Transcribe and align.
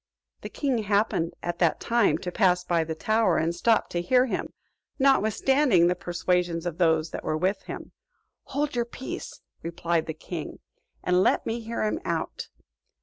The 0.41 0.49
king 0.49 0.79
happened 0.79 1.35
at 1.43 1.59
that 1.59 1.79
time 1.79 2.17
to 2.25 2.31
pass 2.31 2.63
by 2.63 2.83
the 2.83 2.95
tower; 2.95 3.37
and 3.37 3.53
stopped 3.53 3.91
to 3.91 4.01
hear 4.01 4.25
him, 4.25 4.51
notwithstanding 4.97 5.85
the 5.85 5.93
persuasions 5.95 6.65
of 6.65 6.79
those 6.79 7.11
that 7.11 7.23
were 7.23 7.37
with 7.37 7.61
him; 7.61 7.91
"Hold 8.45 8.75
your 8.75 8.85
peace," 8.85 9.41
replied 9.61 10.07
the 10.07 10.15
king, 10.15 10.57
"and 11.03 11.21
let 11.21 11.45
me 11.45 11.59
hear 11.59 11.83
him 11.83 11.99
out." 12.03 12.47